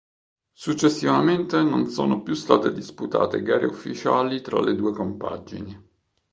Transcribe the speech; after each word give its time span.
Successivamente 0.51 1.61
non 1.61 1.85
sono 1.85 2.23
più 2.23 2.33
state 2.33 2.73
disputate 2.73 3.43
gare 3.43 3.67
ufficiali 3.67 4.41
tra 4.41 4.59
le 4.59 4.73
due 4.75 4.93
compagini. 4.95 5.89